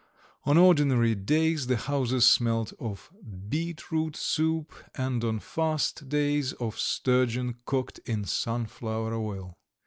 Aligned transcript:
On 0.47 0.57
ordinary 0.57 1.13
days 1.13 1.67
the 1.67 1.75
houses 1.77 2.25
smelt 2.25 2.73
of 2.79 3.11
beetroot 3.49 4.15
soup, 4.15 4.73
and 4.95 5.23
on 5.23 5.39
fast 5.39 6.09
days 6.09 6.53
of 6.53 6.79
sturgeon 6.79 7.57
cooked 7.67 7.99
in 8.07 8.25
sunflower 8.25 9.13
oil. 9.13 9.59